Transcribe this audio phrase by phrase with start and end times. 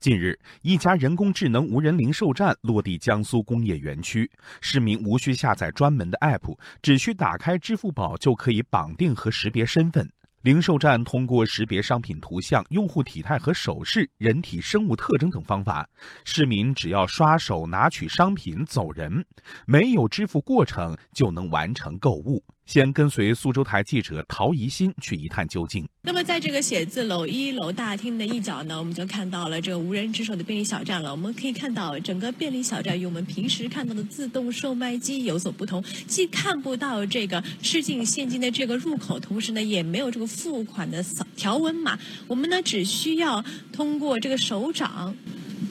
[0.00, 4.30] 近日，一家人工智能无人零售站落地江苏工业园区，
[4.62, 10.10] 市民无需下载专门的 App，只需打开支付宝就可以绑定和识别身份。
[10.40, 15.86] 零售站通过识别商品图像、用户体态和手势、人体生物特征等方法，
[16.24, 19.22] 市民只要刷手拿取商品走人，
[19.66, 22.42] 没有支付过程就能完成购物。
[22.70, 25.84] 先跟随苏州台记者陶怡欣去一探究竟。
[26.02, 31.10] 那么，在这个写字楼一楼大厅的一角呢，我们就看到了这个无人值守的便利小站了。
[31.10, 41.98] 我们可以看到，整个便利小站与我们平时看到的自动售卖机有所不同，既看不到这个吃进现金的这个入口，同时呢，也没有这个付款的扫条纹码。
[42.28, 45.12] 我们呢，只需要通过这个手掌，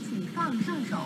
[0.03, 0.97] 请放上手，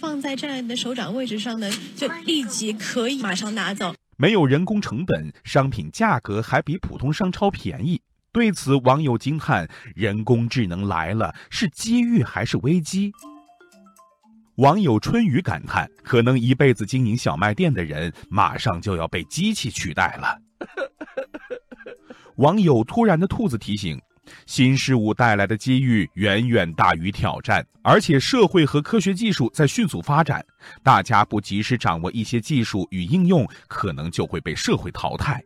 [0.00, 3.94] 放在这样的手掌位置上呢，就立即可以马上拿走。
[4.20, 8.02] 没有人工成本，商品价格还比普通商超便宜。
[8.32, 13.12] 对此，网友惊叹：“人工智能来了，是机遇还是危机？”
[14.58, 20.36] 网友春雨感叹：“可能一辈子经营小卖店的人，马上就要被机器取代了。
[22.38, 24.00] ”网友突然的兔子提醒。
[24.46, 30.44] 新事物带来的机遇远远大于挑战，而且社会和科学技术在迅速发展，
[30.82, 35.42] 大家不及时掌握一些技术与应用，可能就会被社会淘汰。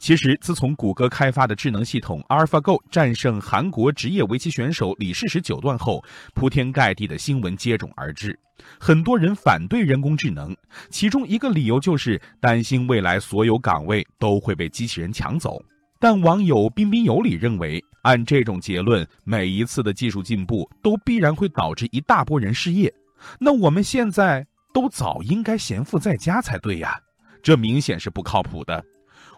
[0.00, 6.02] 其实，自从谷歌开发的智能系统 AlphaGo 战胜韩国职业围棋选手李世石九段后，
[6.34, 8.38] 铺天盖地的新闻接踵而至，
[8.78, 10.56] 很多人反对人工智能，
[10.88, 15.60] 其中一个理由就是担心未来所有岗位都会被机器人抢走。
[16.00, 22.92] 但网友彬彬有礼认为，按这种结论，每一次的技术进步都必然会导致一大波人失业。
[23.40, 26.96] 那我们现在都早应该闲赋在家才对呀，
[27.42, 28.84] 这明显是不靠谱的。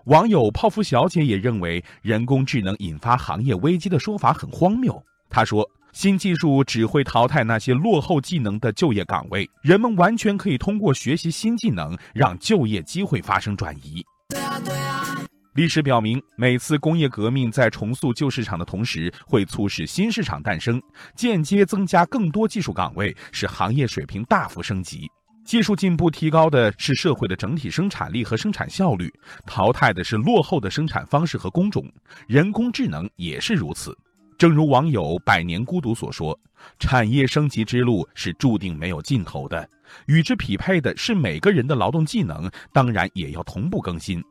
[0.04, 5.02] 网友泡芙小姐也认为，人工智能引发行业危机的说法很荒谬。
[5.30, 14.04] 她说，新技术只会淘汰那些落后技能的就业岗位，人们完全可以通过学习新技能，让就业机会发生转移。
[14.28, 15.09] 对啊，对啊。
[15.54, 20.80] 历史表明，每次工业革命在重塑旧市场的同时，会促使新市场诞生，
[21.16, 25.10] 间接增加更多技术岗位，使行业水平大幅升级。
[25.44, 29.12] 技术进步提高的是社会的整体生产力和生产效率，
[29.44, 31.84] 淘汰的是落后的生产方式和工种。
[32.28, 33.92] 人工智能也是如此。
[34.38, 36.38] 正如网友“百年孤独”所说
[36.78, 39.68] ：“产业升级之路是注定没有尽头的，
[40.06, 44.22] 与之匹配的是每个人的劳动技能，当然也要同步更新。”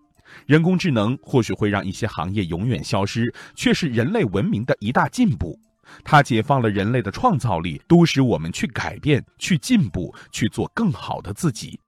[0.45, 5.59] 人工智能或许会让一些行业永远消失，却是人类文明的一大进步。
[6.03, 11.79] 它解放了人类的创造力，都使我们去改变、去进步、去做更好的自己。